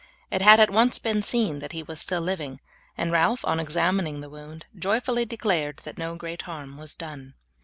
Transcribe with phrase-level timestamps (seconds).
[0.31, 2.59] It had at once been seen that he was still living,
[2.97, 7.35] and Ralph on examining the wound joyfully declared that no great harm was done.